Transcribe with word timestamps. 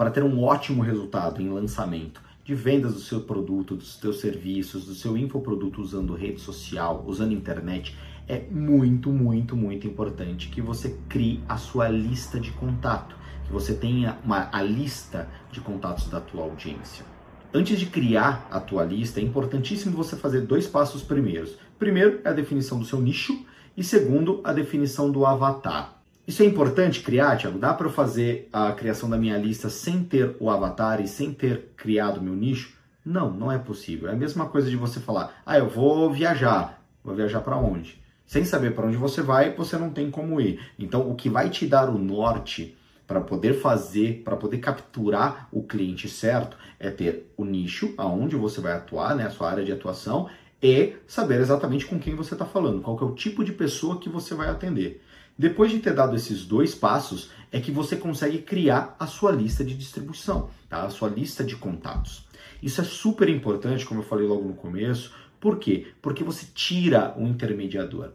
para 0.00 0.10
ter 0.10 0.24
um 0.24 0.42
ótimo 0.42 0.82
resultado 0.82 1.42
em 1.42 1.50
lançamento 1.50 2.22
de 2.42 2.54
vendas 2.54 2.94
do 2.94 3.00
seu 3.00 3.20
produto, 3.20 3.76
dos 3.76 3.96
seus 3.96 4.18
serviços, 4.18 4.86
do 4.86 4.94
seu 4.94 5.14
infoproduto 5.14 5.82
usando 5.82 6.14
rede 6.14 6.40
social, 6.40 7.04
usando 7.06 7.34
internet, 7.34 7.94
é 8.26 8.40
muito, 8.50 9.10
muito, 9.10 9.54
muito 9.54 9.86
importante 9.86 10.48
que 10.48 10.62
você 10.62 10.96
crie 11.06 11.44
a 11.46 11.58
sua 11.58 11.90
lista 11.90 12.40
de 12.40 12.50
contato, 12.52 13.14
que 13.44 13.52
você 13.52 13.74
tenha 13.74 14.16
uma, 14.24 14.48
a 14.50 14.62
lista 14.62 15.28
de 15.52 15.60
contatos 15.60 16.08
da 16.08 16.18
tua 16.18 16.44
audiência. 16.44 17.04
Antes 17.52 17.78
de 17.78 17.84
criar 17.84 18.48
a 18.50 18.58
tua 18.58 18.84
lista, 18.84 19.20
é 19.20 19.22
importantíssimo 19.22 19.94
você 19.94 20.16
fazer 20.16 20.40
dois 20.46 20.66
passos 20.66 21.02
primeiros. 21.02 21.58
Primeiro 21.78 22.22
é 22.24 22.30
a 22.30 22.32
definição 22.32 22.78
do 22.78 22.86
seu 22.86 23.02
nicho 23.02 23.44
e 23.76 23.84
segundo, 23.84 24.40
a 24.44 24.54
definição 24.54 25.12
do 25.12 25.26
avatar. 25.26 25.99
Isso 26.30 26.44
é 26.44 26.46
importante 26.46 27.00
criar, 27.00 27.36
Thiago? 27.36 27.58
Dá 27.58 27.74
para 27.74 27.88
eu 27.88 27.92
fazer 27.92 28.48
a 28.52 28.70
criação 28.70 29.10
da 29.10 29.16
minha 29.16 29.36
lista 29.36 29.68
sem 29.68 30.04
ter 30.04 30.36
o 30.38 30.48
avatar 30.48 31.00
e 31.00 31.08
sem 31.08 31.34
ter 31.34 31.72
criado 31.76 32.22
meu 32.22 32.36
nicho? 32.36 32.72
Não, 33.04 33.32
não 33.32 33.50
é 33.50 33.58
possível. 33.58 34.08
É 34.08 34.12
a 34.12 34.16
mesma 34.16 34.46
coisa 34.46 34.70
de 34.70 34.76
você 34.76 35.00
falar: 35.00 35.42
"Ah, 35.44 35.58
eu 35.58 35.68
vou 35.68 36.08
viajar". 36.12 36.80
Vou 37.02 37.16
viajar 37.16 37.40
para 37.40 37.56
onde? 37.56 38.00
Sem 38.24 38.44
saber 38.44 38.76
para 38.76 38.86
onde 38.86 38.96
você 38.96 39.20
vai, 39.20 39.56
você 39.56 39.76
não 39.76 39.90
tem 39.90 40.08
como 40.08 40.40
ir. 40.40 40.60
Então, 40.78 41.10
o 41.10 41.16
que 41.16 41.28
vai 41.28 41.50
te 41.50 41.66
dar 41.66 41.88
o 41.88 41.98
norte 41.98 42.78
para 43.08 43.20
poder 43.20 43.54
fazer, 43.54 44.22
para 44.24 44.36
poder 44.36 44.58
capturar 44.58 45.48
o 45.50 45.64
cliente 45.64 46.08
certo, 46.08 46.56
é 46.78 46.90
ter 46.90 47.28
o 47.36 47.44
nicho 47.44 47.92
aonde 47.98 48.36
você 48.36 48.60
vai 48.60 48.74
atuar, 48.74 49.16
né, 49.16 49.26
a 49.26 49.30
sua 49.30 49.50
área 49.50 49.64
de 49.64 49.72
atuação, 49.72 50.30
e 50.62 50.94
saber 51.06 51.40
exatamente 51.40 51.86
com 51.86 51.98
quem 51.98 52.14
você 52.14 52.34
está 52.34 52.44
falando, 52.44 52.82
qual 52.82 52.98
é 53.00 53.04
o 53.04 53.14
tipo 53.14 53.44
de 53.44 53.52
pessoa 53.52 53.98
que 53.98 54.08
você 54.08 54.34
vai 54.34 54.48
atender. 54.48 55.02
Depois 55.38 55.70
de 55.70 55.78
ter 55.78 55.94
dado 55.94 56.14
esses 56.14 56.44
dois 56.44 56.74
passos, 56.74 57.30
é 57.50 57.60
que 57.60 57.70
você 57.70 57.96
consegue 57.96 58.38
criar 58.38 58.94
a 58.98 59.06
sua 59.06 59.32
lista 59.32 59.64
de 59.64 59.74
distribuição, 59.74 60.50
tá? 60.68 60.82
a 60.82 60.90
sua 60.90 61.08
lista 61.08 61.42
de 61.42 61.56
contatos. 61.56 62.26
Isso 62.62 62.80
é 62.80 62.84
super 62.84 63.28
importante, 63.28 63.86
como 63.86 64.00
eu 64.00 64.04
falei 64.04 64.26
logo 64.26 64.46
no 64.46 64.54
começo. 64.54 65.14
Por 65.40 65.58
quê? 65.58 65.86
Porque 66.02 66.22
você 66.22 66.46
tira 66.54 67.14
o 67.16 67.26
intermediador. 67.26 68.12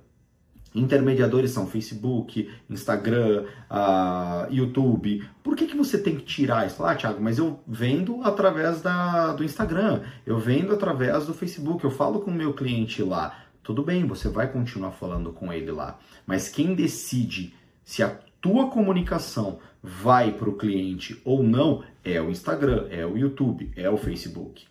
Intermediadores 0.75 1.51
são 1.51 1.65
Facebook, 1.65 2.49
Instagram, 2.69 3.45
uh, 3.71 4.53
YouTube. 4.53 5.23
Por 5.41 5.55
que, 5.55 5.65
que 5.65 5.77
você 5.77 5.97
tem 5.97 6.17
que 6.17 6.23
tirar 6.23 6.67
isso? 6.67 6.83
Ah, 6.83 6.93
Thiago, 6.93 7.21
mas 7.21 7.37
eu 7.37 7.59
vendo 7.65 8.21
através 8.23 8.81
da, 8.81 9.33
do 9.33 9.43
Instagram, 9.43 10.01
eu 10.25 10.37
vendo 10.37 10.73
através 10.73 11.25
do 11.25 11.33
Facebook, 11.33 11.83
eu 11.83 11.91
falo 11.91 12.19
com 12.19 12.29
o 12.29 12.35
meu 12.35 12.53
cliente 12.53 13.01
lá. 13.01 13.45
Tudo 13.63 13.81
bem, 13.81 14.05
você 14.05 14.27
vai 14.27 14.51
continuar 14.51 14.91
falando 14.91 15.31
com 15.31 15.51
ele 15.51 15.71
lá. 15.71 15.97
Mas 16.27 16.49
quem 16.49 16.75
decide 16.75 17.55
se 17.83 18.03
a 18.03 18.09
tua 18.41 18.69
comunicação 18.69 19.59
vai 19.81 20.31
para 20.31 20.49
o 20.49 20.57
cliente 20.57 21.19
ou 21.23 21.41
não 21.41 21.83
é 22.03 22.21
o 22.21 22.29
Instagram, 22.29 22.87
é 22.91 23.05
o 23.05 23.17
YouTube, 23.17 23.71
é 23.75 23.89
o 23.89 23.97
Facebook. 23.97 24.67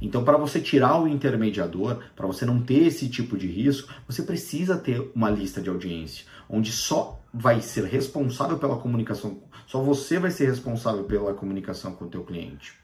Então, 0.00 0.24
para 0.24 0.36
você 0.36 0.60
tirar 0.60 1.00
o 1.00 1.08
intermediador, 1.08 2.00
para 2.14 2.26
você 2.26 2.44
não 2.44 2.60
ter 2.60 2.86
esse 2.86 3.08
tipo 3.08 3.36
de 3.36 3.46
risco, 3.46 3.92
você 4.06 4.22
precisa 4.22 4.76
ter 4.76 5.10
uma 5.14 5.30
lista 5.30 5.60
de 5.60 5.68
audiência, 5.68 6.26
onde 6.48 6.70
só 6.70 7.20
vai 7.32 7.60
ser 7.60 7.84
responsável 7.84 8.58
pela 8.58 8.76
comunicação, 8.76 9.38
só 9.66 9.82
você 9.82 10.18
vai 10.18 10.30
ser 10.30 10.46
responsável 10.46 11.04
pela 11.04 11.34
comunicação 11.34 11.92
com 11.92 12.04
o 12.04 12.08
teu 12.08 12.22
cliente. 12.22 12.74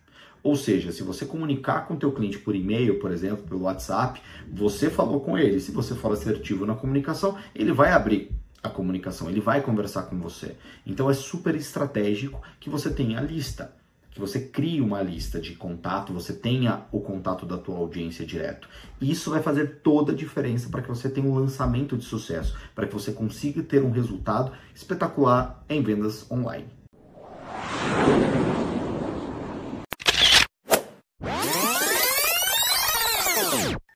Ou 0.43 0.57
seja, 0.57 0.91
se 0.91 1.05
você 1.05 1.25
comunicar 1.25 1.87
com 1.87 1.95
o 1.95 1.97
teu 1.97 2.11
cliente 2.11 2.39
por 2.39 2.57
e-mail, 2.57 2.99
por 2.99 3.13
exemplo, 3.13 3.45
pelo 3.45 3.63
WhatsApp, 3.63 4.21
você 4.53 4.91
falou 4.91 5.21
com 5.21 5.39
ele. 5.39 5.61
Se 5.61 5.71
você 5.71 5.95
for 5.95 6.13
assertivo 6.13 6.67
na 6.67 6.75
comunicação, 6.75 7.39
ele 7.55 7.73
vai 7.73 7.93
abrir 7.93 8.31
a 8.61 8.69
comunicação, 8.69 9.29
ele 9.29 9.41
vai 9.41 9.61
conversar 9.61 10.03
com 10.03 10.19
você. 10.19 10.57
Então 10.85 11.09
é 11.09 11.15
super 11.15 11.55
estratégico 11.55 12.41
que 12.59 12.69
você 12.69 12.91
tenha 12.91 13.19
a 13.19 13.23
lista, 13.23 13.73
que 14.13 14.21
você 14.21 14.41
crie 14.41 14.81
uma 14.81 15.03
lista 15.03 15.41
de 15.41 15.55
contato, 15.55 16.13
você 16.13 16.33
tenha 16.33 16.85
o 16.93 17.01
contato 17.01 17.47
da 17.47 17.57
tua 17.57 17.77
audiência 17.77 18.27
direto. 18.27 18.69
Isso 19.01 19.31
vai 19.31 19.43
fazer 19.43 19.81
toda 19.83 20.13
a 20.13 20.15
diferença 20.15 20.69
para 20.69 20.83
que 20.83 20.89
você 20.89 21.09
tenha 21.09 21.27
um 21.27 21.35
lançamento 21.35 21.97
de 21.97 22.05
sucesso, 22.05 22.57
para 22.75 22.87
que 22.87 22.93
você 22.93 23.13
consiga 23.13 23.63
ter 23.63 23.83
um 23.83 23.91
resultado 23.91 24.53
espetacular 24.75 25.65
em 25.69 25.83
vendas 25.83 26.31
online. 26.31 26.67